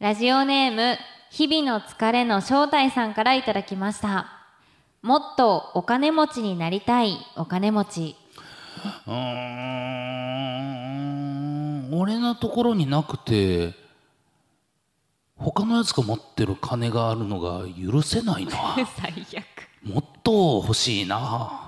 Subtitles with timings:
[0.00, 0.98] ラジオネーム
[1.30, 4.26] 日々の疲れの正体さんからいただきました。
[5.02, 8.16] もっとお金持ちになりたいお金持ち。
[9.06, 9.14] うー
[11.90, 13.72] ん俺のところになくて
[15.36, 18.52] 他のやつが持ってる金があるのが許せないな。
[18.98, 19.44] 最悪。
[19.88, 21.60] もっと欲しいな。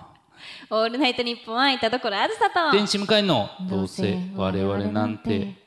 [0.69, 2.73] オールナイトニッポンはいたところあずさと。
[2.73, 5.66] 電子向かいのどうせ我々なんて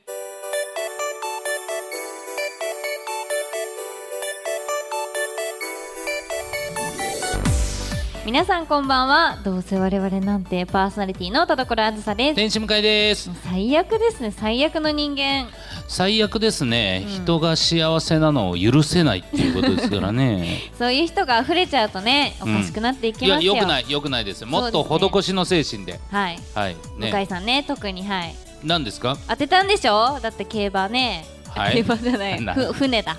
[8.29, 9.39] 皆さんこんばんは。
[9.43, 12.35] どうせ我々なんてパーソナリティの田所あずさです。
[12.35, 13.31] 電子向かいです。
[13.43, 14.29] 最悪ですね。
[14.29, 15.47] 最悪の人間。
[15.87, 20.69] 最悪ですね、人が幸せなのを許せないっていうことですからね。
[20.77, 24.45] そういう人が溢れちゃうとねおかしくなっていきますよ、よくないよくないです。
[24.45, 25.99] もっと施しの精神で。
[26.11, 26.75] はい、はい。
[26.99, 28.35] 向井ねさんね特にはい。
[28.63, 29.17] 何ですか？
[29.27, 30.19] 当てたんでしょ？
[30.21, 31.25] だって競馬ね、
[31.55, 31.77] はい。
[31.77, 32.39] 競馬じゃない。
[32.73, 33.17] 船だ。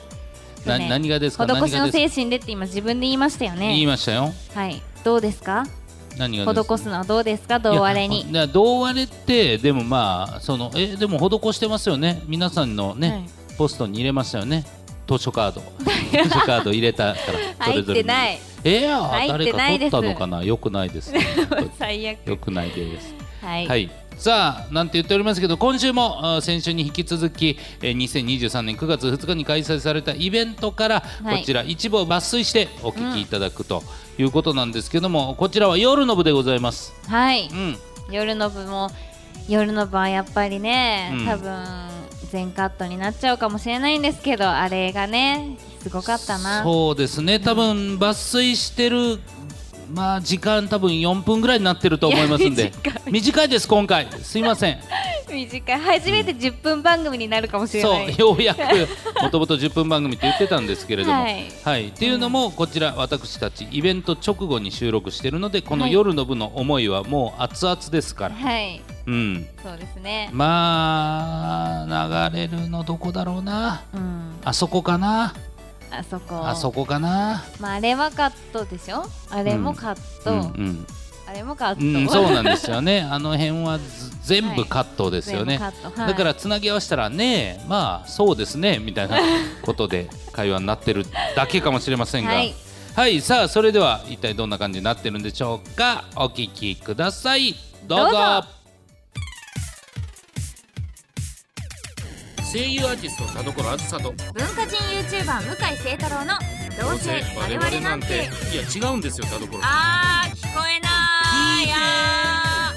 [0.64, 0.88] な船。
[0.88, 1.46] 何がですか？
[1.48, 4.32] 施しの精神でって今自分で言いましたよ言いねましたよ。
[4.54, 5.64] はいどうですか？
[6.18, 6.66] 何がです？
[6.68, 7.58] か施すのはどうですか？
[7.58, 8.22] どうあれに。
[8.22, 12.22] いやどうあれってでもまあそのえでも施してますよね。
[12.26, 13.24] 皆さんのね、はい。
[13.56, 14.64] ポストに入れましたよね。
[15.08, 15.62] 図書カード。
[16.24, 18.00] 図書カード入れたから そ入れぞれに。
[18.00, 20.42] ってないえー、誰か取ったのかな？
[20.44, 21.20] よくないですね。
[21.78, 22.26] 最悪。
[22.26, 23.14] よくないです。
[23.42, 23.90] はい、はい
[24.20, 31.40] さあなんて言っておりますけど今週もあ先週に引き続き、えー、2023年9月2日に開催されたイベントから、はい。
[31.40, 33.82] こちら一部を抜粋してお聞きいただくと
[34.18, 36.92] いうことなんですけども、こちらは夜の部でございます。
[37.08, 37.48] はい。
[37.50, 37.78] うん。
[38.10, 38.90] 夜の部も
[39.48, 41.26] 夜の部はやっぱりね、うん。
[41.26, 41.64] 多分
[42.30, 46.62] 全カットになっちゃうかもしれないんですけどあれがねすごかったな。
[46.62, 47.40] そうですね。
[47.40, 49.18] 多分抜粋してる
[49.92, 52.72] まあ時間多分4分ぐらいになってると思いますんで。
[53.10, 53.48] 短い。
[53.48, 54.06] です今回。
[54.22, 54.78] すいません。
[55.28, 55.80] 短い。
[55.80, 58.60] 初めて10分番組になるかもしれそない、うようやく
[59.22, 61.18] もともと10分番組って言ってたんですけれども。
[61.18, 65.92] ははいい、っていうのもこちら私たちイベント直後に収録してるのでこのはい。
[65.92, 68.80] 夜の部の思いはもう熱々ですから、はい。
[69.06, 69.46] うん。
[69.62, 70.30] そうですね。
[70.32, 73.82] まあ流れるのどこだろうな。
[73.92, 74.36] うん。
[74.44, 75.34] あそこかな
[75.90, 76.46] あそこ。
[76.46, 77.44] あそこかな。
[77.60, 79.04] まあ、あれはカットでしょ？
[79.30, 80.86] あれもカット、うんうん
[81.28, 83.06] あれもカット、うん、そうなんですよね。
[83.08, 83.84] あの辺はず
[84.24, 85.58] 全部カットですよね。
[85.58, 86.00] 全部カット。
[86.00, 86.10] はい。
[86.10, 89.16] だからつなぎ合わせたらね、まあそうですねみたいな
[89.62, 91.06] ことで会話になってる
[91.36, 92.52] だけかもしれませんが、はい。
[92.96, 96.02] はい、さあそれでは一体どんな感じになってるんでしょうか？
[96.16, 97.54] お聞きください。
[97.86, 98.59] どうぞ。
[102.52, 104.10] 声優アーティスト田所あずさと。
[104.10, 106.34] 文化人 YouTuber 向井聖太郎の
[106.80, 108.28] 「どうせ我々なんて。
[108.52, 110.90] いや違うんですよ田所」あー聞こえない。
[111.72, 112.72] あ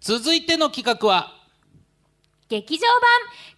[0.00, 1.32] 続いての企画は。
[1.32, 3.00] ー劇場版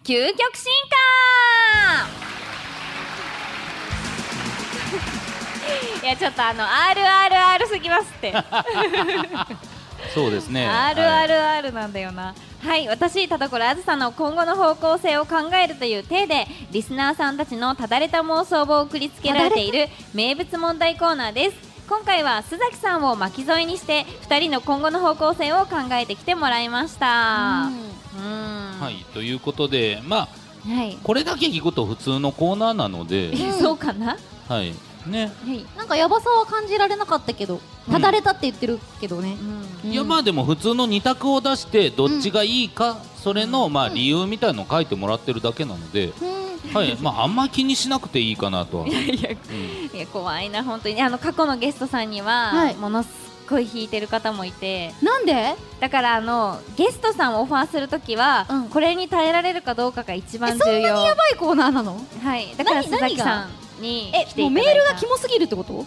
[0.05, 2.19] 究極進化
[6.01, 8.33] いやちょっとあの RRR すぎますって。
[10.13, 10.65] そうですね。
[10.67, 10.95] はい。
[10.95, 12.33] RRR なんだよな。
[12.61, 21.69] はい私田所あずさの今後の方向性を考えるという体でリスナーさんたちのただれた妄想を送りつけられている名物問題コーナーです。
[21.87, 27.69] 今回は須崎さんを巻き添えにして2人の今後の方向性を考えてきてもらいました。
[28.17, 28.79] うん。
[28.79, 30.27] はいということでまあ
[30.67, 34.17] はい、これだけ聞くと普通のコーナーなので、 そうかな？
[34.47, 34.73] はい
[35.05, 35.31] ね。
[35.45, 37.59] はい、なんかヤバさは感じられなかったけど、
[37.91, 39.37] ただれたって言ってるけどね。
[39.83, 39.91] うん。
[39.91, 46.13] いやまあでも普通の二択を出してどっちがいいか、それのまあ理由みたいのを書いてもらってるだけなので、
[46.73, 46.95] はい。
[47.01, 49.53] まああんま気にしなくていいかなとは、いやう
[49.93, 49.97] ん。
[49.97, 51.01] いや怖いな本当に。
[51.01, 52.75] あの過去のゲストさんには、はい。
[52.75, 53.09] ものす
[53.49, 54.93] ごい弾いてる方もいて。
[55.01, 55.55] なんで？
[55.79, 58.63] だからあのゲストさんをオファーするときは、うん。
[58.65, 60.87] これに耐えられるかどうかが一えそんなに番重要。
[61.05, 61.99] ヤバいコーナーなの？
[62.21, 62.53] はい。
[62.55, 63.49] だから何須崎さん
[63.79, 64.79] にえ来、てもいうただいた。
[64.79, 65.85] メールがキモすぎるってこと？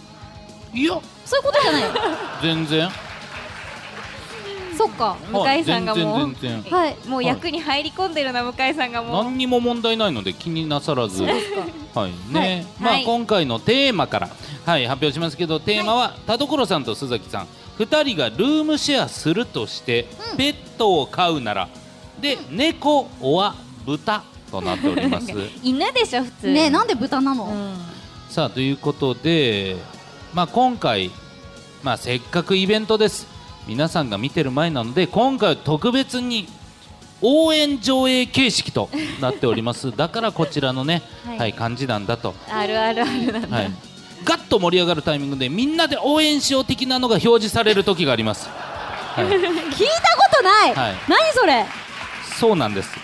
[0.73, 0.99] いや。
[1.25, 1.83] そういうことじゃない。
[2.41, 2.89] 全然。
[4.77, 5.15] そっか。
[5.31, 6.05] 向井さんがもう。
[6.15, 6.71] はい全然全然。
[6.71, 6.97] はい。
[7.07, 9.23] もう役に入り込んでるな向井さんがもう。
[9.23, 11.23] 何にも問題ないので気になさらず。
[11.23, 11.33] はい。
[11.33, 11.39] ね、
[11.93, 12.11] はい。
[12.79, 13.03] まあ、はい。
[13.05, 14.29] 今回のテーマから、
[14.65, 17.47] はい、発表しますけどテーマは、田所さんと須崎さん。
[17.79, 20.07] 2人がルームシェアするとして、
[20.37, 21.69] ペットを飼うなら。
[22.19, 23.55] で、猫おわ
[23.85, 24.23] 豚
[24.53, 25.31] となっております。
[25.63, 26.47] 犬でしょ普通。
[26.47, 27.45] ねえなんで豚なの？
[27.45, 27.75] うん。
[28.29, 29.75] さあということで、
[30.33, 31.11] まあ、今回、
[31.83, 33.27] まあ、せっかくイベントです。
[33.67, 36.47] 皆さんが見てる前なので今回は特別に
[37.21, 38.89] 応援上映形式と
[39.21, 39.91] なっております。
[39.95, 41.37] だからこちらのね、はい。
[41.39, 43.71] はい感じなんだと、あるあるあるなんだ、はい、
[44.23, 48.49] ガッと盛り上がるタイミングでみんなで応援しよう的なのが表示される時があります。
[48.49, 49.49] はい、 聞いたこ
[50.35, 50.95] とない、はい。
[51.07, 51.65] 何それ？
[52.39, 52.89] そうなんです。
[52.95, 53.01] だ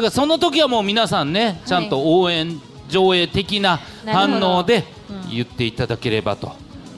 [0.00, 4.84] からその時はもう皆さんねちゃんと応援上映的な反応で
[5.30, 6.52] 言っていただければと、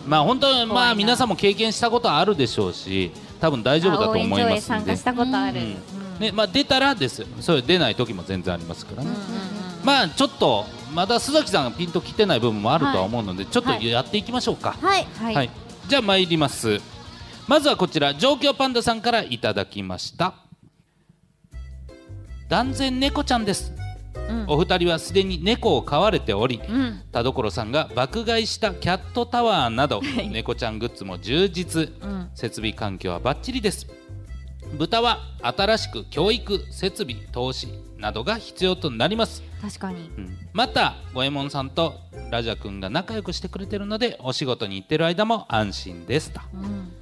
[0.07, 3.11] まあ本当にまあ皆さんも経験したことあるでしょうし
[3.41, 4.61] 多分大丈夫だと思い応援上映ますんで。
[4.61, 5.71] 参加したことある、ううん。
[5.71, 5.77] ん
[6.21, 7.27] ねまあ、出たらです。
[7.41, 9.11] それ出ない時も全然ありますからね、
[9.83, 14.77] まあちょっとまだ須崎さんがピンときてない部分もあるとは思うので、ちょっとやっていきましょうか。
[14.81, 15.51] はいはい、はい、
[15.89, 16.81] じゃあ参ります。
[17.49, 18.15] まずはこちら。
[18.15, 20.35] 状況パンダさんからいただきました
[22.51, 23.73] 断然猫ちゃんです、
[24.29, 24.45] うん。
[24.49, 27.01] お二人はすでに猫を飼われておりうん。
[27.13, 31.93] 田所さんが爆買いしたキャットタワーなど猫ちゃんグッズも充実。
[32.03, 32.31] うん。
[32.35, 33.87] 設備環境はバッチリです。
[34.77, 37.69] 豚は新しく教育設備投資
[37.99, 39.45] などが必要となります。
[39.63, 40.11] 確かに。
[40.19, 40.37] うん。
[40.53, 41.95] また五右衛門さんと
[42.33, 46.93] ラジャ君が仲良くしてくれてるのでお仕事に行ってる間も安心ですとうん。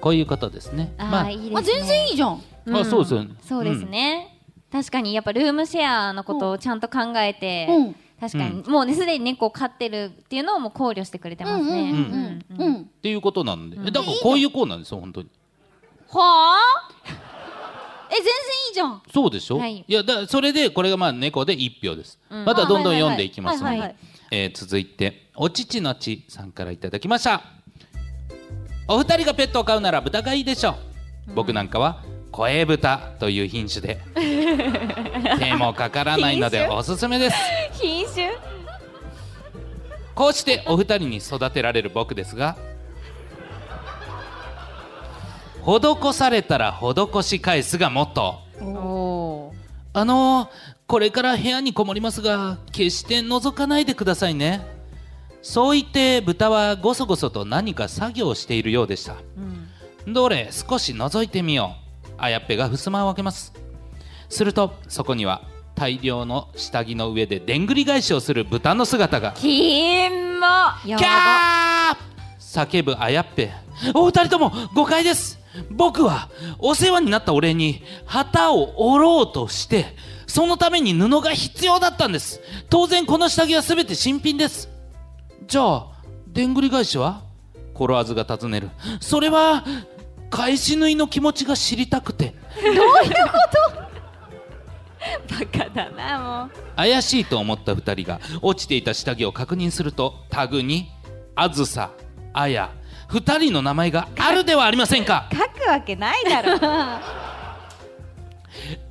[0.00, 0.92] こういうことですね。
[0.98, 2.42] まあいいですね、まあ、全然いいじゃん。
[2.72, 3.30] あそうですよね。
[3.42, 4.29] そうですね、
[4.72, 7.96] 確かにやっぱルームシェアのことをちゃんと考えて、うん。
[8.20, 12.44] 確かに、もうねすでに猫を飼ってるっていうのをもう考慮してくれてますね、うんうんうんうん。
[12.58, 13.88] うんうんっていうことなんで、うん。
[13.88, 15.28] えだからこういうコーナーですよ本当に。
[16.08, 16.58] はあ？
[18.12, 18.32] え全然
[18.68, 19.02] いいじゃん。
[19.12, 19.84] そうでしょ、はい。
[19.88, 22.44] やだそれでこれがまあ猫で1票です、うん。
[22.44, 23.96] またどんどん読んでいきますので
[24.30, 27.42] えー続いておちちのちさんからいただきました。
[28.86, 32.02] お二人がペットを飼うなら豚がいいでしょう、僕なんかは
[32.32, 34.00] 声豚という品種で
[35.38, 37.36] 手もかからないので おすすめです。
[37.72, 38.30] 品種？
[40.14, 42.56] こうしてお二人に育てられる僕ですが
[45.64, 48.64] 施されたら施し返すがモットー。
[48.66, 49.54] お
[49.92, 50.48] あのー、
[50.86, 54.66] これから部屋にこもりますが決して覗かないでくださいね。
[55.42, 59.16] そう言って豚はごそごそと何か作業をしているようでした。
[60.06, 60.12] うん。
[60.12, 61.90] どれ少し覗いてみよう。
[62.22, 63.52] あやっぺが襖を開けます
[64.30, 65.42] するとそこには
[65.74, 69.32] 大量の下着の上ででんぐり返しをする豚の姿が。
[69.32, 70.46] キモ
[70.88, 72.70] やキャばー！
[72.70, 73.52] 叫ぶあやっぺ。
[73.94, 75.38] お二人とも誤解です。
[75.70, 76.28] 僕は
[76.58, 79.96] お世話になったお礼に旗を折ろうとして
[80.26, 82.40] そのために布が必要だったんです。
[82.68, 84.68] 当然この下着は全て新品です。
[85.46, 85.86] じゃあ
[86.28, 87.22] でんぐり返しは？
[87.74, 88.70] コロワーズが尋ねる。
[89.00, 89.64] それは
[90.28, 92.34] 返し縫いの気持ちが知りたくて
[95.28, 96.50] バカだなもう。
[96.76, 100.88] 怪しいと思った2人が落ちていた下着を確認するとタグに
[101.34, 101.90] 「あずさ」
[102.32, 102.70] 「あや」
[103.10, 105.28] 2人の名前があるではありませんか？
[105.32, 106.58] 書くわけないだろ。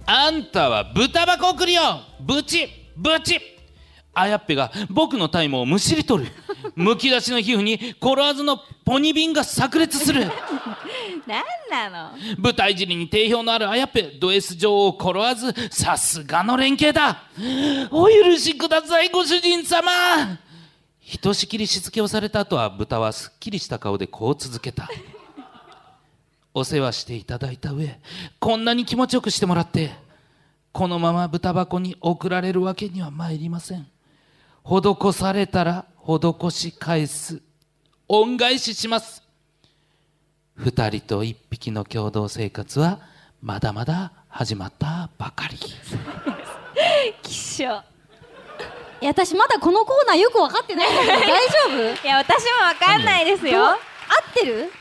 [0.05, 2.01] あんたは豚箱送りよ。
[2.19, 2.67] ブチ
[2.97, 3.39] ブチ
[4.13, 6.31] あやっぺが僕のタイムをむしり取る。
[6.75, 10.25] むき出しの皮膚にコロワーズのポニビンが炸裂する。
[11.25, 11.41] な
[11.87, 12.17] んなの？
[12.37, 17.23] 舞台尻に定評のあるあやっぺド S 女王コロワーズさすがの連携だ。
[17.91, 19.89] お許しくださいご主人様。
[20.99, 24.89] ひとしきりしつけをされた後は豚はすっきりした顔でこう続けた。
[26.53, 27.99] お世話していただいた上
[28.39, 29.91] こんなに気持ちよくしてもらって
[30.71, 33.87] このまま豚箱に送られるわけには参りません
[34.63, 37.41] 施されたら施し返す。
[38.07, 39.23] 恩返しします。
[40.55, 42.99] 二人と一匹の共同生活は
[43.41, 45.57] まだまだ始まったばかり。
[47.21, 47.81] きっしょ
[49.01, 50.87] いや私まだこのコーナーよく分かってない。
[50.89, 51.07] 大
[51.47, 51.77] 丈夫？
[52.05, 53.65] いや私もわかんないですよ。
[53.67, 53.77] 合っ
[54.33, 54.71] てる？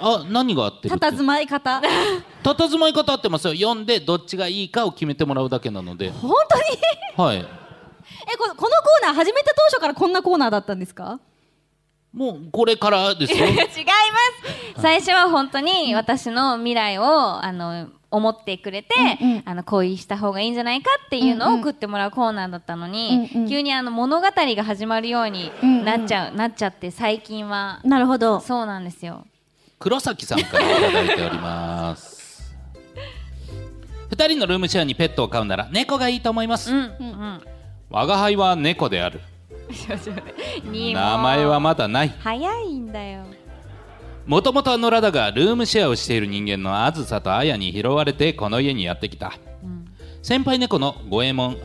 [0.00, 1.06] あ何が合ってるって？
[1.06, 1.80] 佇まい方。
[2.42, 3.54] 佇まい方合ってますよ。
[3.54, 6.10] 読んでどっちがいいかを決めてもらうだけなので。
[6.10, 6.32] 本
[7.16, 7.28] 当に？
[7.28, 7.46] はい
[8.32, 11.20] えここのコーナー始めた当初からこんなコーナーだったんですか？
[12.12, 13.44] もうこれからですよ。
[13.46, 13.68] 違います。
[14.80, 19.42] 最初は本当に私の未来をあの思ってくれて、うんうん。
[19.44, 23.48] あの恋した方がいいんじゃないかっていうのを送ってもらうコーナーだったのに、うんうん。
[23.48, 25.52] 急にあの物語が始まるように
[25.84, 27.80] なっちゃう、なっちゃって最近は。
[27.84, 28.40] なるほど。
[28.40, 29.26] そうなんですよ。
[29.78, 32.56] 黒崎さんからいただいております。
[34.10, 36.78] 二人のルームシェアにペットを飼うなら猫がいいと思います、うん。
[36.78, 37.42] うん
[37.90, 39.20] 我が輩は猫である。
[40.72, 42.14] 名前はまだない。
[42.20, 43.24] 早いんだよ。
[44.26, 49.32] もともとは野良だがルームシェアをしている人間のあずさとあやに拾われてこの家にやってきた、
[50.22, 51.56] 先輩猫の五右衛門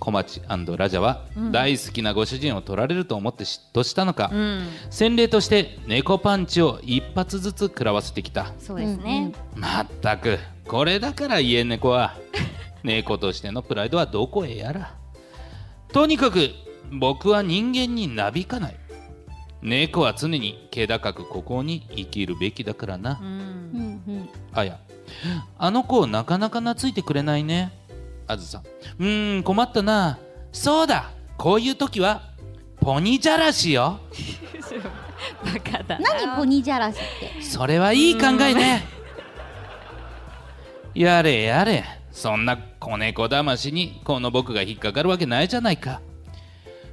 [0.00, 0.42] 小町
[0.76, 4.66] ラジャは、大好きなご主人を取られると思って嫉妬したのか、うん。
[4.90, 8.52] 洗礼として猫パンチを一発ずつ食らわせてきた。
[8.58, 12.16] そうですね、まったくこれだから家猫は。
[12.82, 14.97] 猫としてのプライドはどこへやら
[15.92, 16.50] とにかく
[16.92, 18.76] 僕は人間になびかない。
[19.60, 24.28] 猫は常に気高くここに生きるべきだからな、うん。
[24.52, 24.78] あや。
[25.58, 27.72] あの子なかなか懐いてくれないね。
[28.26, 28.62] あずさ
[28.98, 30.18] うーん困ったな。
[30.52, 31.10] そうだ。
[31.36, 32.22] こういう時は
[32.80, 34.00] ポニじゃらしよ。
[35.44, 35.98] バカだ。
[35.98, 36.98] な何ポニじゃらしっ
[37.38, 37.42] て？
[37.42, 38.84] それはいい考えね。
[40.94, 41.84] やれやれ
[42.18, 46.00] そんな子猫だましにこの僕が引っかかるわけないじゃないか。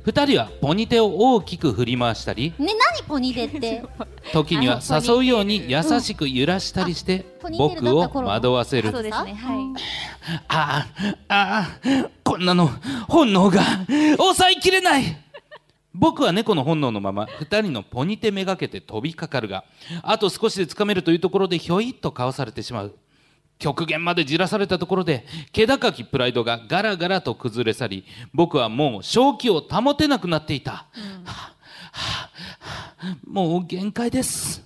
[0.04, 3.84] 二人はポニテを大きく振り回したりね何ポニテって？
[4.34, 7.26] 時には誘うように優しく揺らしたりして
[7.58, 8.92] 僕を惑わせる。
[8.92, 9.34] そうですね。
[9.34, 10.44] はい。
[10.48, 10.88] あ
[11.28, 12.70] あああこんなの
[13.08, 13.64] 本能が
[14.18, 15.18] 抑えきれない。
[15.96, 19.64] 僕は猫の本能のまま二人のポニテめがけて飛びかかるが
[20.04, 22.94] あと少しでつかめるというところでひょいっとかわされてしまう
[23.58, 30.86] 極限までじらされたところで気高きプライドがガラガラと崩れ去り僕はもう正気を保てなくなっていた、は
[31.26, 31.52] あは
[31.94, 32.30] あは
[33.00, 34.64] あもう限界です。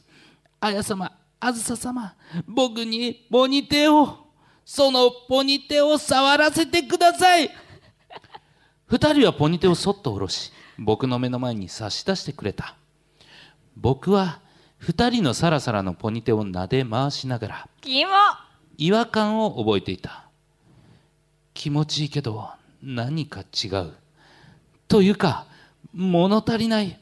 [0.61, 2.13] あや様あずさ様
[2.47, 4.27] 僕にポニテを
[4.65, 7.49] そのポニテを触らせてください。
[8.85, 12.75] 二人はポニテをそっと下ろし僕の目の前に差し出してくれた。
[13.75, 14.41] 僕は
[14.77, 18.11] 二人のサラサラのポニテを撫で回しながらキモ
[18.79, 20.23] 違和感を覚えていた。
[21.53, 22.49] 気持ちいいけど
[22.81, 23.91] 何か違う。
[24.87, 25.45] というか
[25.93, 26.97] 物足りない。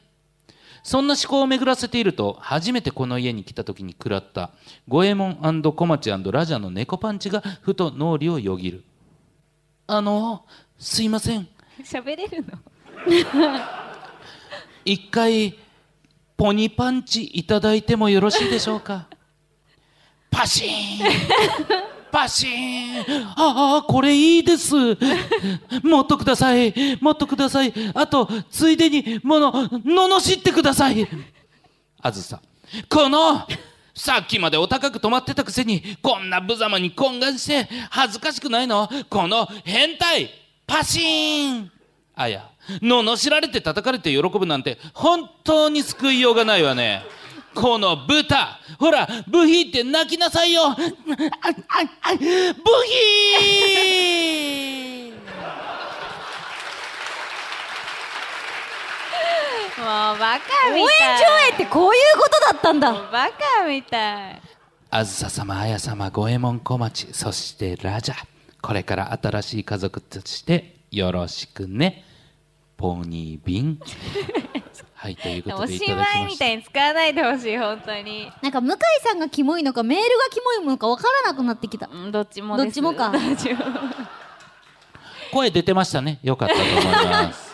[0.82, 4.50] そんな思考を巡らせていると初めてこの家に来た時に食らった
[4.88, 8.82] 五右衛門小町ラジャの猫パンチがふと脳裏をよぎる。
[9.86, 10.44] あの
[10.80, 11.46] すいません。
[11.84, 12.58] 喋れるの？
[14.84, 15.56] 一回
[16.36, 19.06] ポニパンチいただいてもよろしいでしょうか？
[20.30, 20.68] パシーン。
[22.10, 23.26] パシーン。
[23.36, 24.74] ああこれいいです。
[25.82, 26.72] もっとください。
[27.00, 27.72] もっとください。
[27.94, 31.06] あとついでにもの罵ってください。
[32.00, 32.40] あずさ。
[32.88, 33.46] この
[33.94, 38.88] さっきまでお高く止まってたくせにこんな無様に懇願して恥ずかしくないの？
[39.10, 40.30] この変態。
[40.66, 41.72] パシーン。
[42.14, 42.48] あや
[42.82, 47.02] 罵られて叩かれて喜ぶなんて本当に救いようがないわね。
[47.60, 52.58] この豚ほらブヒって泣きなさいよあああブヒ
[59.76, 64.42] もうバカ応援みたい上映ってこういうことだったんだバカみたい
[64.90, 68.14] あずさ様、あや様、五右衛門小町、そしてラジャ。
[68.62, 72.04] これから新しい家族としてよろしくね。
[72.78, 73.78] ポニービン。
[75.00, 76.48] はい、ということおでいたしまいみた。
[76.48, 83.12] いに使わないでほしい本当になんか向井さんがキモいのかメールがキモいものか分からなくなってきたうんどっちもですどっちもか
[85.32, 86.18] 声出てましたね。
[86.22, 87.48] よかったと思います。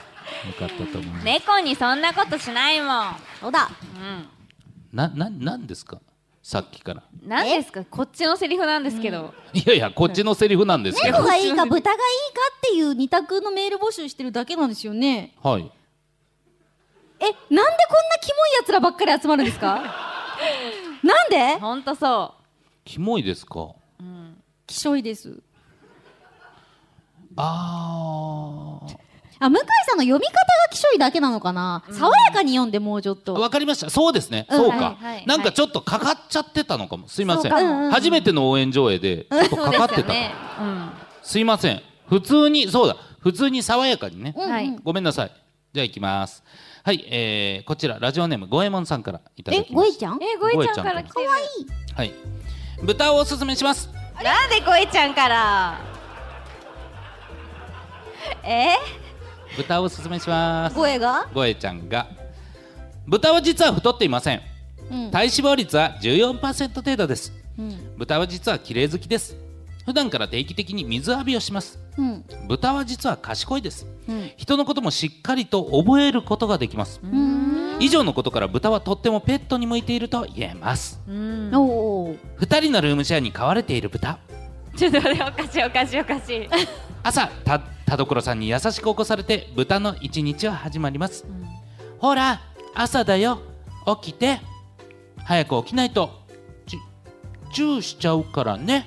[0.47, 1.25] よかったと思います。
[1.25, 4.29] 猫にそんなことしないもんそうだうん
[4.93, 6.01] な、な、なんですか？
[6.43, 7.03] さっきから。
[7.27, 7.85] 何ですか？
[7.85, 11.27] こっちのセリフなんですけど、いやいや、こっちのセリフなんですけど猫。
[11.29, 15.71] がいいか 豚がいいかっていう二択のメール募集してるだけなんですよねはい。
[17.25, 19.83] えなんでこんなキモいやつらばっかり集まるんですか？
[21.03, 21.55] なんで？
[21.61, 22.35] ほんとそ
[22.85, 23.69] キモいですか？
[24.67, 25.39] きしょいです。
[27.37, 28.81] あ
[29.41, 30.39] あ向井さんの読み方が
[30.71, 33.23] きしょいだけなのかな、爽やかに読んでもうちょっー。
[33.23, 33.35] と。
[33.35, 33.91] わかりました。
[33.91, 34.47] そうですね。
[34.49, 34.57] うん。
[34.57, 34.77] そうか。
[34.77, 35.27] はいはい。
[35.27, 37.09] なんかちょっとかかっちゃってたのかも。
[37.09, 37.51] すいません。
[37.51, 37.91] そうんうん。
[37.91, 40.09] 初めての応援上映で、ちょっとかかってた。
[40.13, 40.33] ね。
[40.61, 40.91] うん。
[41.23, 41.83] すいません。
[42.09, 42.97] 普通にそうだ。
[43.21, 44.51] 普通に爽やかにね、うんうん。
[44.51, 44.79] はい。
[44.83, 45.33] ごめんなさい
[45.75, 46.45] じゃあ行きます。
[46.85, 50.19] はい、えー、こちらラジオネーム五右衛門さんからいただえきましごえちゃん？
[50.23, 51.29] えごえちゃんから来てる。
[51.89, 52.13] たはい。
[52.81, 53.89] 豚をおすすめします。
[54.23, 55.81] なんでごえちゃんから？
[58.45, 58.77] え？
[59.57, 60.77] 豚をおすすめします。
[60.77, 61.29] ごえが？
[61.35, 62.07] ごえちゃんが。
[63.09, 64.43] 豚は実は太っていません。
[64.93, 65.11] うん。
[65.11, 67.33] 体脂肪率は14%程度です。
[67.59, 67.97] うん。
[67.99, 69.37] 豚は実は綺麗好きです
[69.85, 71.79] 普段から定期的に水浴びをします。
[71.99, 72.25] うん。
[72.49, 73.87] 豚は実は賢いです。
[74.09, 74.31] うん。
[74.37, 77.01] 人のこともしっかりと覚えることができます。
[77.03, 77.77] うん。
[77.81, 81.01] 以上のことから豚はとってもペットに向いていると言えます。
[81.07, 81.51] うん。
[81.55, 84.19] おお2人のルームシェアに飼われている豚。
[84.77, 86.49] ちょっと待っておかしいおかしいおかしい
[87.05, 91.25] 朝た田所さんに優しく起こされて豚の一日は始まります、
[91.99, 92.41] ほら
[92.75, 93.39] 朝だよ。
[94.03, 94.41] 起きて。
[95.25, 96.25] 早く起きないと。
[96.67, 96.79] チ
[97.53, 98.87] チューしちゃうからね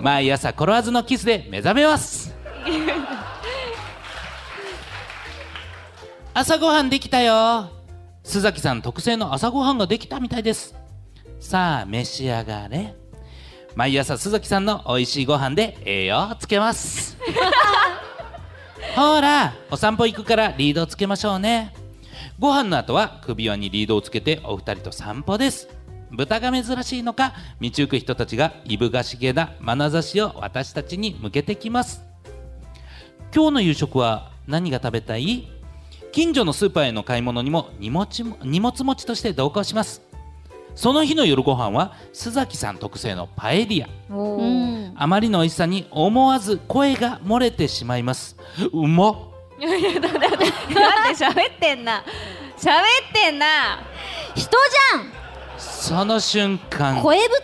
[0.00, 2.34] 毎朝コロワーズのキスで目覚めます。
[6.34, 7.70] 朝ごはんできたよ。
[8.24, 10.74] 須崎さん特製の朝ごはんができたみたいです。
[11.38, 12.94] さあ召し上がれ。
[13.74, 17.16] 毎朝須崎さんの美味しいご飯で栄養をつけます。
[18.96, 21.74] ほらお散歩行くからリードつけましょうね。
[22.38, 25.68] ご飯の後は首輪にリードをつけてお二人と散歩です
[26.10, 32.02] 豚が珍しいのか道行く人たちがいぶがしげな眼差しを私たちに向けてきます。
[33.34, 35.48] 今日の夕食は何が食べたい？
[36.12, 40.02] 近所のスーパーへの買い物にも荷物も荷物持ちとして同行します。
[40.74, 43.88] その日の夜ご飯は須崎さん特製のパエリア。
[44.96, 48.36] あまりの美味しさに思わず声が漏れてしまいます。
[48.72, 49.16] うまっ。
[49.60, 52.02] なんで喋ってんな。
[52.56, 53.46] 喋ってんな。
[54.34, 54.50] 人
[55.80, 57.34] その瞬間声豚？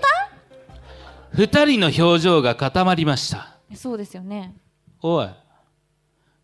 [1.32, 3.56] 二人の表情が固まりました。
[3.74, 4.54] そうですよね。
[5.00, 5.28] おい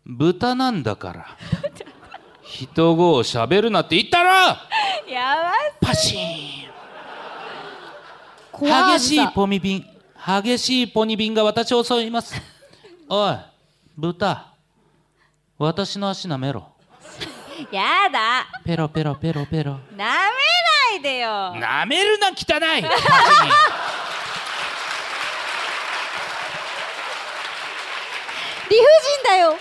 [0.03, 1.37] 豚なんだから。
[2.41, 4.29] 人語を喋るなって言ったろ！
[5.11, 5.35] や
[5.81, 6.73] ばパシーン。
[8.51, 9.85] 怖激しいポニビン
[10.43, 12.33] 激しいポニビンが私を襲います。
[13.07, 13.37] おい
[13.95, 14.47] 豚。
[15.59, 16.69] 私の足舐めろ。
[17.71, 18.47] いやだ。
[18.65, 19.73] ペロペロペロペロ。
[19.73, 20.03] 舐め
[20.93, 21.53] ないでよ。
[21.55, 22.83] 舐めるな汚い。
[28.69, 29.55] 理不尽だよ。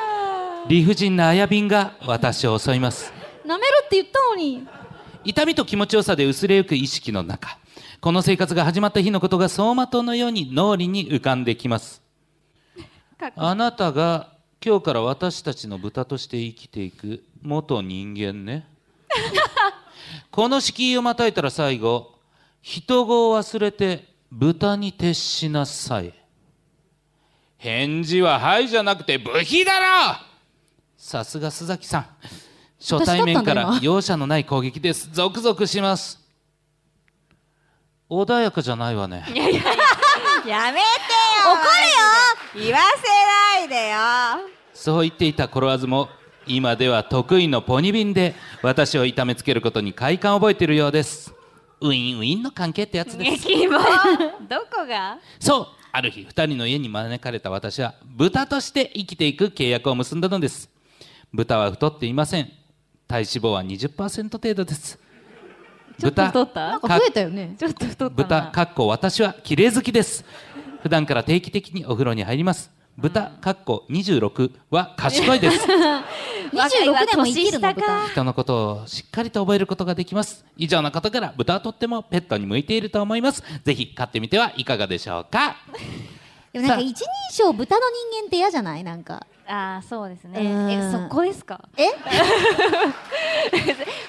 [0.68, 3.12] 理不尽なあやびんが私を襲います。
[3.44, 4.66] なめろって言ったのに。
[5.24, 7.56] 痛みと気持ちよさで薄れゆく意識の中
[8.00, 12.02] この生活が始まった日のことが走馬灯のように脳裏に浮かんできます。
[13.36, 14.32] あなたが
[14.64, 18.66] 今日から私たちの豚として生きていく元人間ね
[20.32, 22.14] この敷居をまたいたら最後
[22.62, 26.14] 人語を忘れて豚に徹しなさい。
[27.58, 30.16] 返事は「はい」じゃなくて「部費だろ!」
[30.96, 32.06] さすが須崎さん。
[32.80, 35.08] 初対面から容赦のない攻撃です。
[35.12, 36.18] ゾクゾクします。
[38.10, 39.24] 穏やかじゃないわね。
[39.28, 39.62] やめてよ。
[40.46, 40.54] 怒
[42.56, 42.66] るよ。
[42.66, 43.98] 言わせないでよ。
[44.74, 46.08] そう言っていたコロワズも
[46.46, 51.32] 今では得意のポニビンで私を痛めつけることに快感を覚えているようです。
[51.80, 53.46] ウィンウィンの関係ってやつです。
[54.48, 55.18] どこが？
[55.38, 60.68] そうある日二人の家に招かれた私は豚として生きていく契約を結んだのです。
[61.32, 62.50] 豚は太っていません。
[63.06, 64.98] 体脂肪は20%程度です。
[65.98, 66.68] ちょっと太った？
[66.68, 67.54] なんか増えたよね。
[67.58, 70.24] ちょっと太った豚なかっこ私は綺麗好きです。
[70.82, 75.66] 普段から定期的にお風呂に入ります豚かっこ26は賢いです。
[76.52, 78.08] 26でも生きるの豚。
[78.08, 80.44] 人のことをしっかりと覚えることができます。
[80.58, 83.42] 以上のことから豚はとってもペットに向いていると思います。
[83.64, 85.56] ぜひ飼ってみてはいかがでしょうか。
[86.52, 87.80] でもなんか一人称豚の
[88.12, 88.84] 人間って嫌じゃない？
[88.84, 89.26] なんか。
[89.48, 90.40] ああそうですね。
[90.40, 90.70] うん。
[90.70, 91.60] えそこですか？
[91.78, 91.86] え？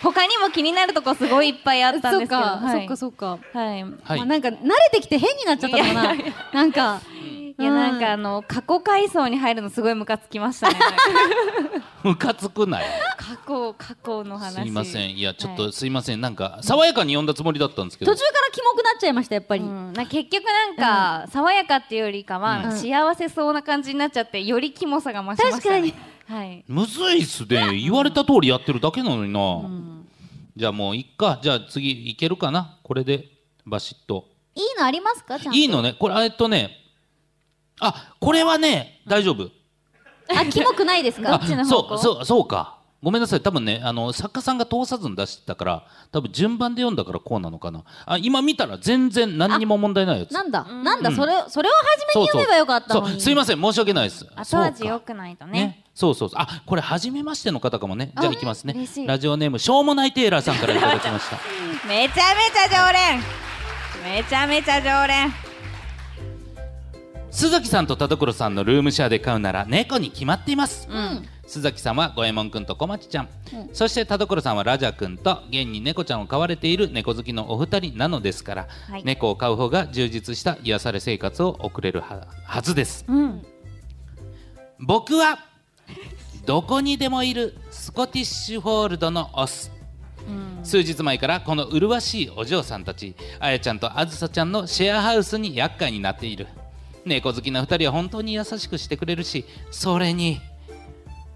[0.03, 2.41] 他にも気になるとこすごいいっぱいあったんですけど。
[2.41, 3.39] そっか、はいそっかそっか。
[3.53, 3.83] はい。
[4.03, 4.17] はい。
[4.17, 4.59] まあ、なんか慣れ
[4.91, 6.15] てきて変になっちゃったのかな。
[6.53, 7.01] なんか
[7.59, 10.75] いやなんかあの過去回想に入るのすごいムカつきましたね
[12.03, 12.85] ムカつくない
[13.15, 14.61] 過去過去の話。
[14.61, 15.17] すいません。
[15.17, 16.21] いやちょっはとすいません。
[16.21, 18.11] なんか爽やかに呼んだつもりだったんですけど。
[18.11, 22.71] 途中からキモくなっちゃいましたやっぱり、うん、な結局なんか、爽やかっていうよりかは、うん。
[22.73, 25.93] 幸せそうな感じになっちゃってよりキモさが増しました、ね、
[26.27, 27.77] 確はい、むずいっすね。
[27.77, 30.07] 言われた通りやってるだけなのにな、うん、
[30.55, 31.39] じゃあもういっか。
[31.41, 32.79] じゃあ次いけるかな？
[32.83, 33.29] これで
[33.65, 34.27] バシッと。
[34.55, 35.39] いいのありますか？
[35.39, 35.57] ちゃんと。
[35.57, 35.95] いいのね。
[35.99, 36.82] これえっとね
[37.85, 39.49] あこれはね大丈夫。
[40.29, 41.39] あキモくないですか？
[41.65, 42.77] そうそうそうか。
[43.01, 43.41] ごめんなさい。
[43.41, 47.83] 多分ねあの作家さんが通さずに出してたから多分順番で読んだからこうなのかな。
[48.05, 50.31] あ今見たら全然何にも問題ないやつ。
[50.31, 50.83] なんだ、うん。
[50.85, 51.11] なんだ。
[51.11, 53.61] それそれを初めに読めばよかったすいません。
[53.61, 54.25] 申し訳ないです。
[54.33, 55.51] 後味そうか良くないとね。
[55.51, 56.39] ねそうそうそう。
[56.41, 58.13] あこれ初めましての方かもね。
[58.17, 58.73] じゃあいきますね。
[59.05, 61.37] ラジオネームしょうもないテイラーさんからいただきました。
[61.85, 63.21] めちゃめちゃ常連。
[64.15, 65.52] めちゃめちゃ常連
[67.33, 71.27] 須崎さんと田所さんのルームシェアで飼うなら猫に決まっています、うん。
[71.47, 73.75] 須崎さんは五右衛門くんと小町ちゃん、うん。
[73.75, 79.03] そして田所さんはラジャくんと現に猫ちゃんを飼われている猫好きのお二人なのですから、はい。
[79.03, 83.03] 猫を飼う方が充実した癒され生活を送れるははずです。
[83.07, 83.43] うん。
[84.79, 85.39] 僕は
[86.45, 89.71] どこにでもいるスコティッシュフォールドのオス。
[90.27, 90.63] うん。
[90.63, 96.47] 数日前からこの麗しいお嬢さんたちあやちゃんとあずさちゃんのシェアハウスに厄介になっている
[97.05, 100.41] 猫好きな2人は本当に優しくしてくれるしそれに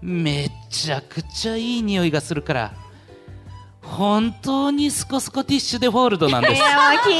[0.00, 2.74] めちゃくちゃいい匂いがするから
[3.82, 6.54] 本当にスコスコティッシュでフォールドなんです。
[6.54, 7.18] いやもうキモい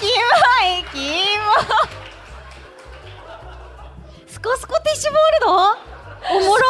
[0.00, 0.10] キモ
[0.80, 0.84] い
[4.26, 5.52] キスコスコティッシュボールド？
[6.36, 6.62] おもろ。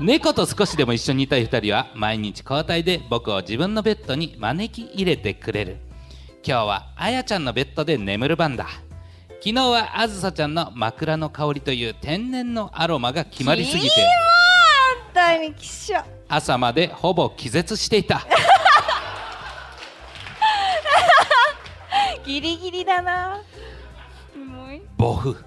[0.00, 5.76] 猫と少しでも一緒にいたい2人は毎日交代で僕を自分のベッドに招き入れてくれる
[6.48, 8.68] 今日はあやちゃんのベッドで眠る番だ。
[9.40, 14.06] 昨日はあずさちゃんの枕の香りという天然のアロマが決まりすぎてモ
[15.12, 16.00] 当にきっしょ。
[16.26, 18.26] 朝までほぼ気絶していた。
[22.24, 23.42] ギリギリだな。
[24.34, 25.44] もうい暴風キモい。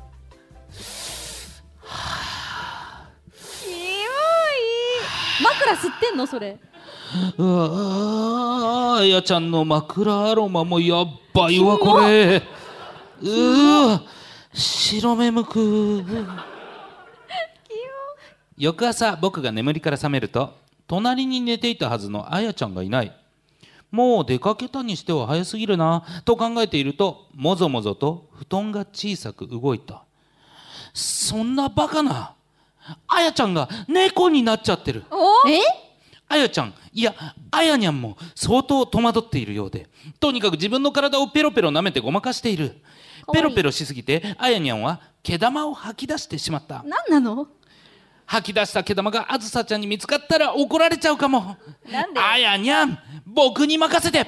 [5.42, 6.60] 枕吸ってんのそれ
[7.39, 12.41] ああやちゃんの枕アロマもやっばいわこれ
[13.21, 14.02] うわ
[14.54, 16.04] 白目むく
[18.58, 20.56] 翌朝僕が眠りから覚めると
[20.88, 23.15] 隣に寝ていたはずのあやちゃんがいない
[23.91, 30.04] もう出かけたにしては早すぎるなと考えているともぞもぞと布団が小さく動いた
[30.93, 32.36] そんなバカな
[33.08, 35.60] あやちゃんが猫になっちゃってるおえ
[36.32, 37.13] あやちゃんいや
[37.52, 39.88] あやにゃんも相当戸惑っているようで
[40.20, 42.82] とにかく自分の体をペロペロ舐めてごまかしている。
[43.32, 46.84] ペロペロしすぎてあやにゃんは毛玉を吐き出してしまった。
[46.86, 47.48] 何なの？
[48.26, 51.58] 吐き出した毛玉があずさちゃんに見つかったら怒られちゃうかも。
[51.91, 52.20] なんで？
[52.20, 54.26] あやにゃん僕に任せて。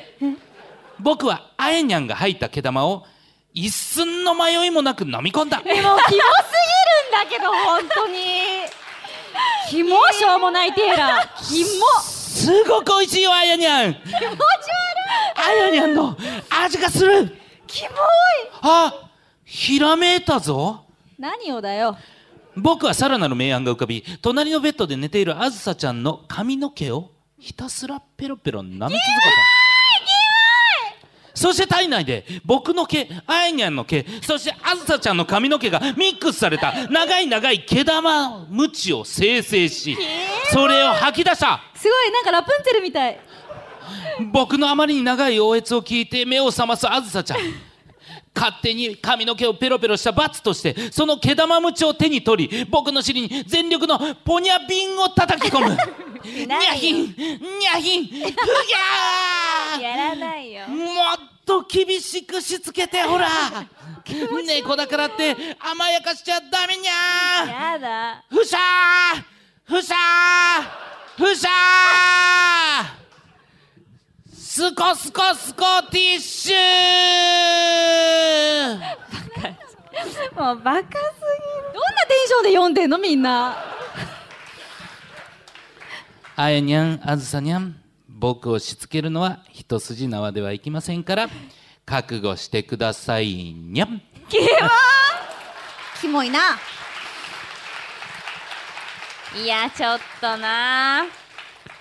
[1.00, 3.06] 僕はあやにゃんが吐いた毛玉を
[3.54, 5.62] 一寸の迷いもなく飲み込んだ。
[5.62, 8.16] でもキモすぎるんだけど本当に
[9.70, 11.46] キモしょうもないテーラー。
[11.48, 14.38] キモすごく美味しいよあやにゃん気持ち悪い。
[15.36, 16.18] あやにゃんの
[16.64, 17.38] 味がする。
[17.68, 17.92] キモい。
[18.62, 18.94] あ
[19.46, 20.86] ひらめいたぞ。
[21.18, 21.98] 何をだよ。
[22.56, 29.00] 僕はさらなる明暗が浮かび隣のベッドで寝ているあずさちゃんの髪の毛をひたすらペロペロ舐め続けた
[31.34, 39.98] そして体内で僕の毛あやにゃんの毛そしてあずさちゃんの髪の毛がミックスされた長い長い毛玉ムチを生成し
[40.52, 41.62] それを吐き出した。
[41.76, 43.20] すごいなんかラプンツェルみたい。
[44.32, 47.38] 僕のあまりに長い応悦を聞いて目を覚ますあずさちゃん。
[48.36, 55.78] 勝手に髪の毛をペロペロした罰としてその毛玉ムチを手に取り僕の尻に全力のポニャビンを叩き込む。
[56.24, 58.34] にゃひんにゃひんふぎゃー
[61.74, 63.28] 厳しくしつけてほら。
[64.46, 67.74] 猫だからって甘やかしちゃダメにゃー。
[67.74, 68.24] やだ。
[68.30, 69.24] ふしゃー。
[69.64, 71.24] ふしゃー。
[71.26, 73.04] ふしゃー。
[74.36, 76.54] スコスコスコティッシュ
[80.36, 83.58] もうバカすどんなテンションで読んでんのみんな。
[86.36, 87.76] あやにゃんあずさにゃん
[88.08, 91.30] 僕をしつけるのは一筋縄ではいきませんから
[91.86, 94.02] 覚悟してくださいにゃん。
[94.30, 94.48] ぎキ
[96.02, 96.40] キモいな。
[99.36, 101.06] モいやちょっとな。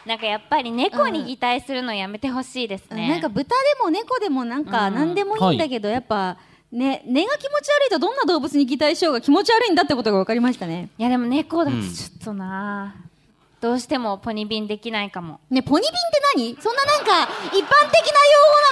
[0.05, 4.95] なんかやっぱり猫に擬態するのやめてほしいですね、なんか豚でも猫でもなんかうん。
[4.95, 6.39] 何でもいいんだけど、やっぱ
[6.73, 10.89] ね根が気持ち悪いとどんな動物に擬態しようが気持ち悪いんだってことが分かりましたね。
[10.99, 11.83] いやでも猫だとうん。
[11.83, 12.97] ちょっとな、
[13.63, 15.39] どうしてもポニビンできないかも。
[15.49, 16.59] ねポニビンって何？
[16.61, 17.71] そんななんか一般的な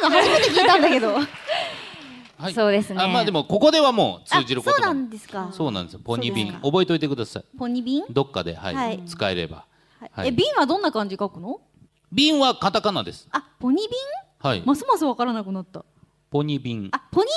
[0.02, 0.16] 用語なの？
[0.20, 1.14] 初めて聞いたんだけど。
[1.14, 2.52] はい。
[2.54, 3.00] そうですね。
[3.00, 5.48] あまあでもここではもう通じることあそうなんですか。
[5.52, 6.00] そうなんですよ。
[6.04, 6.54] ポニビン。
[6.60, 7.44] 覚えておいてください。
[7.56, 9.02] ポニビン、どっかではい、はい。
[9.06, 9.64] 使えれば。
[10.00, 10.10] はい。
[10.12, 10.28] はい。
[10.28, 11.60] え瓶はどんな感じ書くの？
[12.10, 13.28] 瓶はカタカナです。
[13.30, 13.88] あポニビン？
[14.48, 14.62] はい。
[14.66, 15.84] ますます分からなくなった。
[16.32, 16.88] ポニビン。
[16.90, 17.34] あポニーテ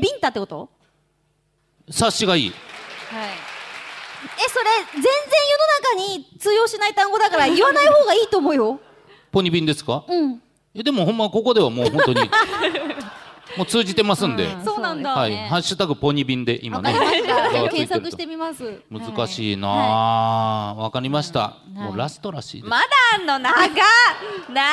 [0.00, 0.70] ールビンタってこと？
[1.88, 2.50] 察しがいい。
[2.50, 2.54] は
[3.26, 3.55] い
[4.26, 8.80] えそれ全然世の中に通用しない単語だから言わない方がいいと思うよ。
[9.32, 10.04] ポニビンですか？
[10.08, 10.42] うん。
[10.74, 12.20] えでもほんまここではもう本当に
[13.56, 14.64] もう通じてますんで、うん。
[14.64, 16.94] そうなんだ、はい、ハッシュタグポニビンで今ね。
[17.70, 18.82] 検索してみます。
[18.90, 21.70] 難しいなあわ、かりました、い。
[21.78, 22.84] もうラストらしいです、まだ
[23.14, 23.38] あんの？
[23.38, 23.54] 長っ。
[24.52, 24.66] 長っ。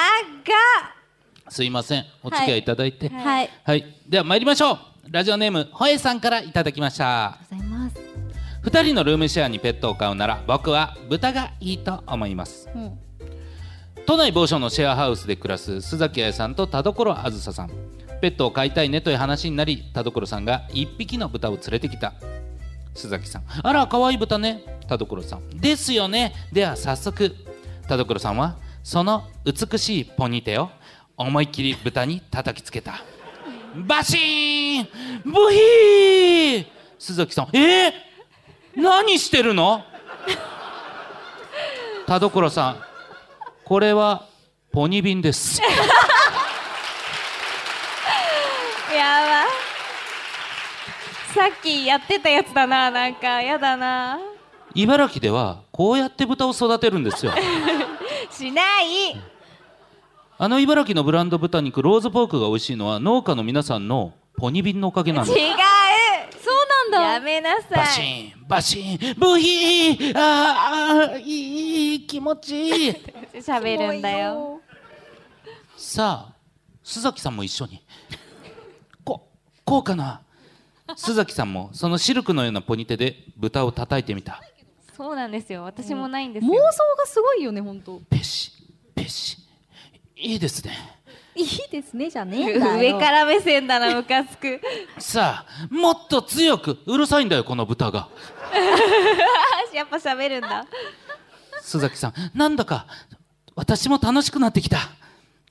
[1.49, 2.05] すいません。
[2.23, 3.09] お付き合いいただいて。
[3.09, 3.95] はい、はい。
[4.07, 4.77] では参りましょう。
[5.09, 7.37] ラジオネームほえさんからいただきました。
[7.51, 8.12] ございます
[8.63, 12.69] 2人のルームシェアにペットを飼うなら僕は豚がいいと思います。
[12.73, 12.97] うん。
[14.05, 17.69] 都内某所のシェアハウスで暮らす須崎彩さんと田所あずささん。
[18.21, 22.13] ペットを飼いたいねという話になり田所さんが1匹の豚を連れてきた。
[22.95, 23.43] 須崎さん。
[23.63, 24.63] あら可愛い豚ね。
[24.87, 25.49] 田所さん。
[25.57, 26.33] ですよね。
[26.51, 27.35] では早速
[27.87, 30.69] 田所さんはその美しいポニテを
[31.17, 33.03] 思いっきり豚に叩きつけた。
[33.87, 34.87] バシーン!
[35.25, 36.65] ブヒー!
[36.99, 37.49] 須崎さん。
[37.57, 37.91] えー、
[38.75, 39.83] 何してるの？
[42.05, 42.77] 田所さん
[43.63, 44.25] これは
[44.71, 45.61] ポニビンです。
[48.95, 49.43] やば。
[51.33, 53.41] さっきやってたやつだななんか。
[53.41, 54.19] やだな。
[54.75, 57.31] 茨城ではこうやって豚を育てるんですよ。
[58.31, 59.15] しない。
[60.37, 65.55] あの茨城のブランド豚肉ローズポークが美味しいのは農家の皆さんのポニビンのおかげなんです違う
[66.93, 67.29] そうなんだ？
[67.29, 68.05] やめなバシさい。
[68.05, 72.55] ーンバシーンブヒーあーあーいい気気持ち。
[72.69, 72.95] いい
[73.35, 74.61] 喋るんだよ。
[75.75, 76.33] さあ
[76.83, 77.83] 須崎さんも一緒に。
[79.03, 79.27] こ
[79.65, 80.21] こうかな？
[80.89, 84.41] 須崎さんもそのシルクのようなポニテで豚を叩いてみた。
[84.95, 85.63] そうなんですよ。
[85.63, 88.51] 私もないんです妄よ想がすごいよね本当ペシ
[88.93, 89.37] ペシ。
[90.15, 90.77] いいですね
[91.35, 92.39] いいですねじゃね。
[92.39, 94.61] えんだよ上から目線だなムカつく。
[94.99, 98.07] さあもっと強くうるさいんだよこの豚が。
[99.73, 100.65] やっぱ喋るんだ。
[101.63, 102.85] 須崎さんなんだか
[103.55, 104.77] 私も楽しくなってきた。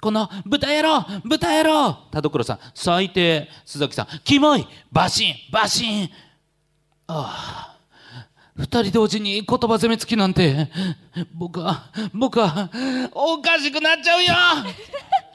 [0.01, 1.95] この豚野郎豚野郎。
[2.11, 6.11] 田所さん最低須崎さんキモいバシンバシン。
[7.07, 7.73] ああ
[8.57, 10.69] 二人同時に言葉攻めつきなんて
[11.35, 12.71] 僕は僕は
[13.13, 14.35] おかしくなっちゃうよ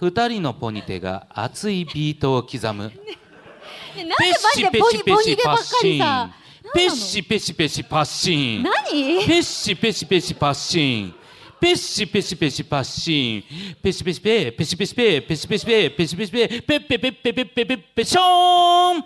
[0.00, 2.92] 二人のポニテが熱いビートを刻む。
[3.96, 6.30] えなんでマジでポニポニでばっかりさ。
[6.74, 8.62] ペッシペシペシパッシン。
[8.62, 9.26] 何？
[9.26, 11.14] ペッシペシペシパッシン。
[11.60, 13.44] ペッシペシペシパッシン。
[13.82, 19.04] ペシペシペペシペシペペシペシペペシペシペペッペペッペペッペペッペショーンあ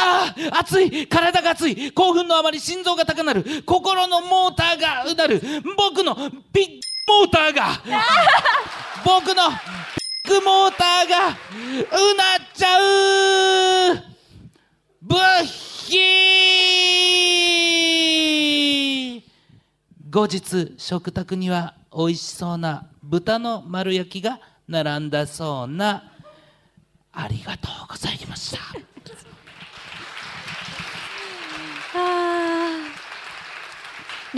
[0.00, 5.40] あ熱い体が熱い興奮のあまり心臓が高鳴る心のモーターがうなる
[5.76, 6.14] 僕の
[6.52, 7.82] ビッグモーターが
[9.04, 9.56] 僕のビ
[10.28, 10.78] ッグモー。
[10.78, 11.32] ターがう
[12.14, 12.78] なっちゃ
[13.92, 13.96] う
[15.02, 19.22] ブッヒー
[20.10, 26.12] 後日食卓には美味しそうな豚の丸焼きが並んだそうな
[27.12, 28.58] ありがとうございました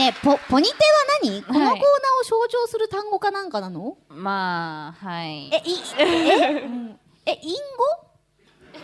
[0.00, 0.78] ねえポポニテは
[1.22, 1.42] 何？
[1.42, 1.84] このコーナーはいを
[2.24, 3.98] 象徴する単語かなんかなの？
[4.08, 5.50] まあはい。
[5.52, 5.60] えい
[5.98, 6.98] え、うん。
[7.26, 8.80] え隠語？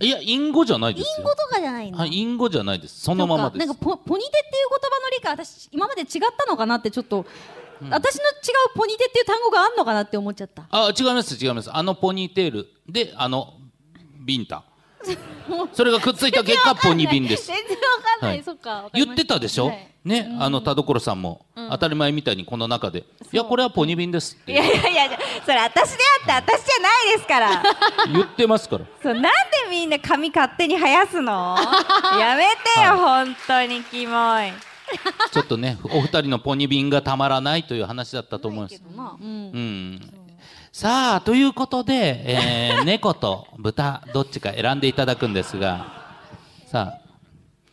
[0.00, 1.14] いや隠語じゃないですよ。
[1.18, 3.00] 隠語とかじゃないの、はい隠語じゃないです。
[3.00, 3.66] そのままです。
[3.66, 6.08] なんかポポニテっていう言葉の理解私今まで違っ
[6.38, 7.26] たのかなってちょっと、
[7.90, 7.98] 私の違
[8.72, 10.66] うポニテっていう単語があんのかなって思っちゃった。
[10.70, 11.68] あ違います違います。
[11.70, 13.58] あのポニーテールであの
[14.24, 14.64] ビンタ
[15.72, 17.46] それがくっついた結果ポニビンです。
[17.46, 17.82] 全然わ
[18.20, 18.44] かんない、はい。
[18.44, 19.88] そっか言ってでしょ、はい。
[20.04, 20.36] ね？
[20.38, 24.52] あの田所さんも、当たり前みたいにこの中で「いやこれはポニビンです」って。
[24.52, 27.62] いやいやいやそれ私であって私じゃないですから。
[28.12, 28.84] 言ってますから。
[29.02, 29.30] そうなんで
[29.70, 31.56] みんな髪勝手に生やすの？
[32.18, 34.52] やめてよ、本当にキモい。
[35.32, 38.82] ちょっとねお二人のポニビンがたまらないという話だったと思います。
[39.20, 40.23] うん
[40.74, 45.86] さあということで、えー 猫と豚どっちか選んでいただくんですが
[46.66, 46.98] さ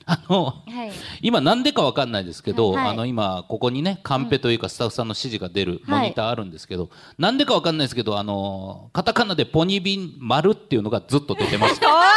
[0.06, 0.54] ああのは
[0.86, 0.92] い。
[1.20, 2.90] 今なんでかわかんないですけど、はい。
[2.90, 12.08] あの今ここにねカンペというかスタッフさんの指示が出るモニターあるんですけど、なんでかわかんないですけどあのカタカナでポニビン丸っていうのがずっと出てました 怖っ。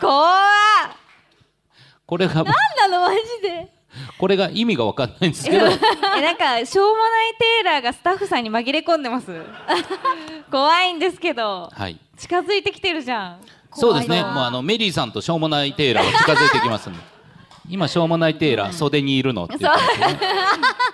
[0.00, 0.32] 怖っ
[2.06, 3.79] これがなんなのマジで
[4.18, 5.66] これが意味がわかんないんですけど。
[5.66, 9.42] えなんかしょうもないテーラーがスタッフさんに紛れ込んでます。
[10.50, 11.70] 怖いんですけど。
[11.72, 11.98] はい。
[12.16, 13.40] 近づいてきてるじゃん。
[13.72, 14.22] そうですね。
[14.22, 16.98] もうあのメリーさんとしょうもないテーラーが近づいてきますんで。
[17.68, 20.20] 今しょうもないテーラー袖にいるのって言ってね。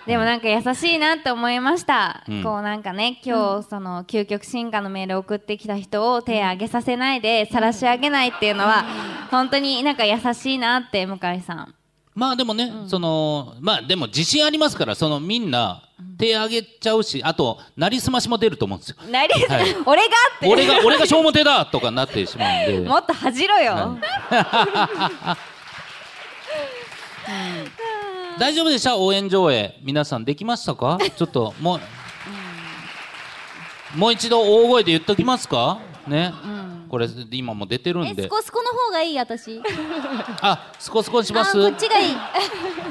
[0.06, 2.42] でもなんか優しいなって思いました、うん。
[2.42, 8.84] こうなんかね今日その究極進化のメールを送ってきた人を手上げさせないで晒し上げないっていうのは
[9.30, 11.74] 本当になんか優しいなって向井さん
[12.16, 15.82] まあでもね、そのまあでも自信ありますからそのみんな
[16.18, 18.96] 手上げちゃうしあとなりすましも出ると思うんですよ。
[19.10, 19.76] なり、はい。
[19.84, 20.48] 俺がって。
[20.48, 22.88] 俺が俺がしょうもてだとかなってしまうんで。
[22.88, 23.98] もっと恥じろよ、
[28.38, 28.96] 大丈夫でした？
[28.96, 29.78] 応援上映。
[29.82, 30.98] 皆さんできましたか？
[31.16, 31.76] ちょっとも
[33.94, 35.78] う、もう一度大声で言っときますか？
[36.06, 36.32] ね、
[36.88, 38.22] これ今も出てるんで。
[38.24, 39.60] えスコスコの方がいい私。
[40.40, 41.52] あスコスコにしあます？
[41.52, 42.16] こっちがいい。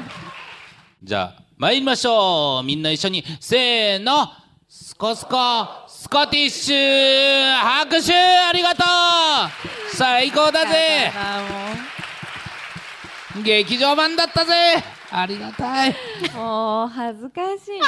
[1.02, 2.66] じゃあ参りましょう。
[2.66, 3.24] みんな一緒に。
[3.40, 4.30] せーの。
[4.68, 8.86] スコスコスコティッシュ拍手ありがとう。
[9.96, 11.12] 最高だぜ。
[13.42, 15.94] 劇場版だったぜありがたい。
[16.34, 17.80] もう恥ずかしい。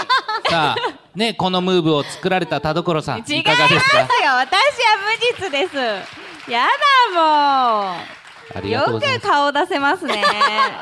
[0.50, 0.76] さあ
[1.14, 3.98] ねこのムーブを作られた田所さん違いいかがですか？
[4.02, 4.96] ますよ私は
[5.42, 6.50] 無実です。
[6.50, 10.22] やだもあうよく顔出せますね。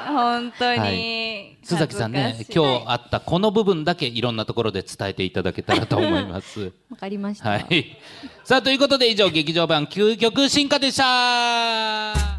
[0.07, 1.57] 本当に、はい。
[1.64, 6.72] 須崎さんね今日あったこの部分だけいろんなところで伝えていただけたらと思います。
[6.90, 7.99] わかりました、はい。
[8.44, 12.36] さあということで以上劇場版究極進化でした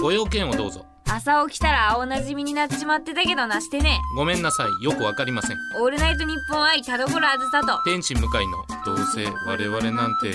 [0.00, 0.86] ご用件をどうぞ。
[1.10, 3.98] 朝起きたら青なじみになっちまってたけどなしてね。
[4.14, 4.84] ごめんなさい。
[4.84, 5.56] よくわかりません。
[5.80, 7.82] オールナイトニッポン愛田所あずさと。
[7.84, 10.34] 天使向かいのどうせ我々なんて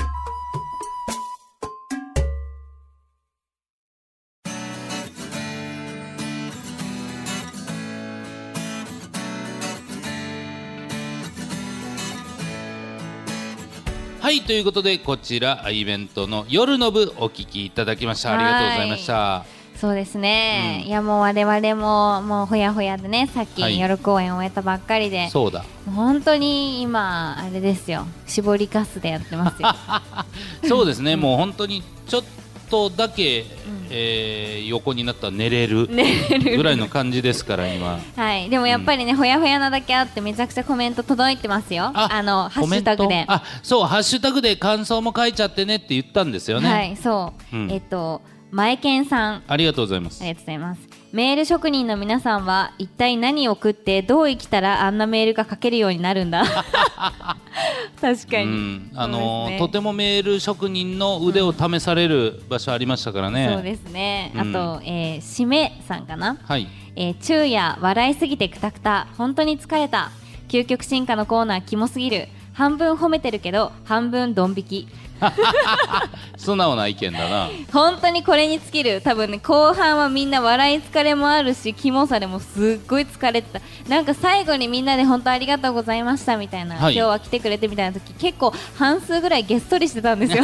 [14.54, 18.36] ということでこちらイベントの夜の部お聞きいただきました。
[18.36, 19.46] ありがとうございました。
[19.76, 20.88] そうですね、うん。
[20.90, 23.32] いやもう我々ももうほやほやでね。
[23.34, 23.80] さっきはい。
[23.80, 25.66] 夜公演を終えたばっかりで、そうだ。
[25.96, 28.06] 本当に今あれですよ。
[28.28, 29.74] 絞りかすでやってますよ。
[30.70, 32.24] そうですね、もう本当にちょっ
[32.74, 33.46] とだけ、
[33.92, 38.00] えー横になったら寝れるぐらいの感じですから今。
[38.16, 38.50] はい。
[38.50, 41.92] でもやっぱりね、ほやほやなだけあってめちゃくちゃコメント届いてますよ。
[41.94, 43.26] あのハッシュタグで。
[43.28, 47.72] あそうハッシュタグで感想も書いちゃってねって言ったんですよね、はいそう、うん。
[47.72, 48.22] えっと
[48.54, 49.44] 前健さん。
[49.48, 50.22] ありがとうございます。
[50.22, 50.82] ありがとうございます。
[51.12, 56.44] メール職人の皆さんは一体何を食ってどう生きたらあんなメールが書けるようになるんだ？
[58.00, 58.92] 確かに、うん。
[58.94, 59.58] あのね。
[59.58, 64.56] とてもメール職人の腕を試される場所ありましたからね、そうですね、うん。
[64.56, 66.68] あと、えー、しめさんかな、はい。
[66.96, 69.08] えー、昼夜笑いすぎてくたくた。
[69.18, 70.12] 本当に疲れた。
[70.48, 72.28] 究極進化のコーナーキモすぎる。
[72.54, 74.88] 半分褒めてるけど半分ドン引き
[76.38, 77.50] 素直な意見だな。
[77.72, 83.90] 本当にこれに尽きる多分ね後半はみんな笑い疲れもあるしキモさでもすっごい疲れてた。
[83.90, 86.96] なんか最後にみんなで本当ありがとうございましたみたいな、はい。
[86.96, 90.44] 今日は来てくれてみたいな時結構半数ぐらいげっそりしてたんですよ。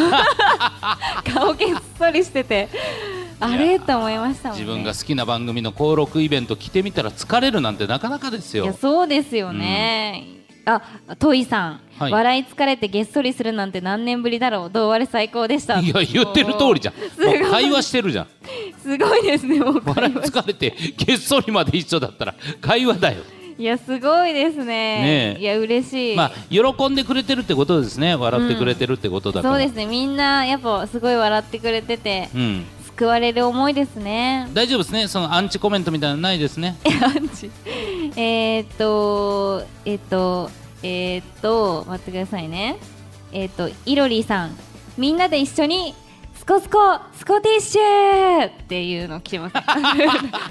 [1.34, 2.70] 顔げっそりしてて。
[3.42, 4.64] あれと思いましたもんね。
[4.64, 8.76] 自分が好きな番組の登録イベント来てみたら疲れるなんてなかなかですよ。
[8.80, 10.26] そうですよね、
[10.76, 12.12] あトイさん、はい。
[12.12, 14.70] 笑い疲れてげっそりするなんて何年ぶりだろう。
[14.72, 15.80] 同割れ最高でした。
[15.80, 16.94] いや言ってる通りじゃん。
[17.52, 18.28] 会話してるじゃん。
[18.82, 23.24] すごいですねもう笑い疲れてげっそりまで一緒だったら会話だよ。
[23.58, 24.66] いやすごいですね。
[24.66, 25.42] ねえ。
[25.42, 28.16] いや嬉しい、まあ喜んでくれてるってことですね。
[28.16, 29.86] 笑ってくれてるってことだから、そうですね。
[29.86, 32.30] みんなやっぱすごい笑ってくれてて。
[32.34, 32.66] うん
[33.00, 34.50] 救われる思いですね。
[34.52, 35.08] 大丈夫ですね。
[35.08, 36.76] そのアンチコメントみたいなのないですね。
[38.18, 40.52] えーっとえーっと
[40.84, 42.76] えーっと待ってくださいね。
[43.32, 44.58] えーっといろりさん。
[44.98, 45.96] みんなで一緒に
[46.36, 46.78] スコスコ
[47.14, 49.56] スコティッシュっていうの来てます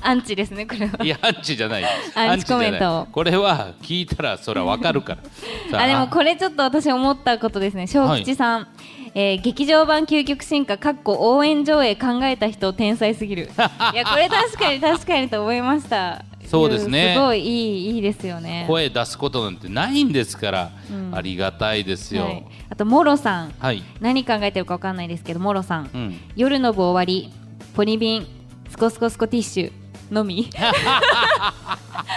[0.00, 1.04] アンチですねこれは。
[1.04, 1.84] いやアンチじゃない。
[2.14, 3.08] アンチコメント。
[3.12, 5.22] これは聞いたらそれはわかるから。
[5.70, 7.87] さあでもこれちょっと私思ったことですね。
[7.87, 8.68] 小吉さん、
[9.14, 13.51] えー劇場版究極進化かっこ応援上映考えた人天才すぎる。
[13.92, 16.25] いやこれ確かに確かにと思いました。
[16.47, 17.12] そうですね。
[17.14, 18.64] すごいいいいいですよね。
[18.66, 21.14] 声出すことなんてないんですから、うん。
[21.14, 22.25] ありがたいですよ。
[22.25, 23.55] はい、あとモロさん。
[23.59, 27.33] はい、何考えてるかわかんないですけどモロさん、うん、夜の部終わり
[27.75, 28.27] ポニビン
[28.71, 29.73] スコスコスコティッシュ
[30.11, 30.49] のみ。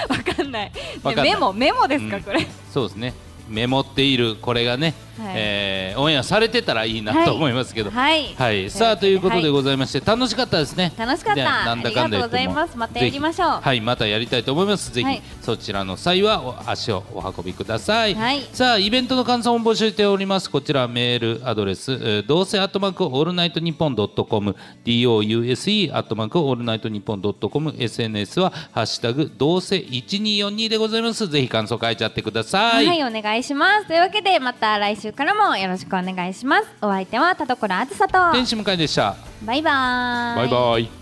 [0.08, 0.72] わかんない。
[1.04, 1.34] わかんない。
[1.34, 2.24] メモメモですか、うん。
[2.24, 2.48] これ。
[2.72, 3.14] そうですね。
[3.50, 5.34] メモっているこれがね、はい。
[5.36, 7.91] えーオンエアされてたらいいなはいと思いますけど。
[7.91, 8.34] はい。
[8.36, 10.91] はい、さあということではございまして、楽しかったですね。
[10.97, 11.36] 楽しかった。
[11.36, 12.04] でなんだかんだ言っても。
[12.04, 12.47] ありがとうござい
[12.78, 13.50] またやりましょう。
[13.62, 13.82] はい。
[13.82, 14.91] またやりたいと思います。
[14.93, 15.21] ぜひ、はい。
[15.41, 18.41] そちらの際はお足をお運びください、はい。
[18.54, 20.50] さあイベントの感想も募集しております。
[20.50, 31.28] こちらメールアドレス、えーどうせアットマークオールナイトニッポンドットコム DOUSE アットマークオールナイトニッポンドットコム SNS はハッシュタグどうせ1242でございます。
[31.28, 33.88] ぜひ感想書いちゃってください、はい、お願いします。
[33.88, 36.68] というわけで、また来週からもよろしくお願いします。
[36.82, 38.32] お相手は田所あずさと。
[38.32, 40.50] 天使向井でしたバイバーイ。
[40.50, 41.01] バイバイ